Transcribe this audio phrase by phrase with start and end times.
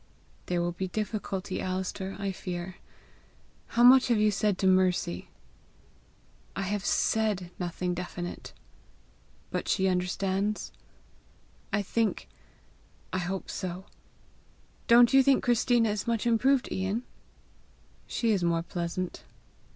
[0.47, 2.77] "There will be difficulty, Alister, I fear.
[3.67, 5.29] How much have you said to Mercy?"
[6.55, 8.51] "I have SAID nothing definite."
[9.51, 10.71] "But she understands?"
[11.71, 12.27] "I think
[13.13, 13.85] I hope so.
[14.87, 17.03] Don't you think Christina is much improved, lan?"
[18.07, 19.21] "She is more pleasant."